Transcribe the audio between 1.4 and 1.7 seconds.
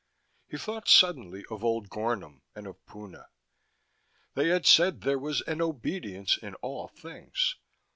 of